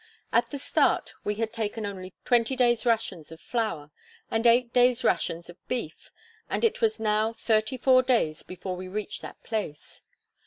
At 0.33 0.49
the 0.49 0.57
start 0.57 1.13
we 1.23 1.35
had 1.35 1.53
taken 1.53 1.85
only 1.85 2.15
twenty 2.25 2.55
days' 2.55 2.87
rations 2.87 3.31
of 3.31 3.39
flour, 3.39 3.91
and 4.31 4.47
eight 4.47 4.73
days' 4.73 5.03
rations 5.03 5.47
of 5.47 5.57
beef; 5.67 6.09
and 6.49 6.65
it 6.65 6.81
was 6.81 6.99
now 6.99 7.33
thirty 7.33 7.77
four 7.77 8.01
days 8.01 8.41
before 8.41 8.75
we 8.75 8.87
reached 8.87 9.21
that 9.21 9.43
place. 9.43 10.01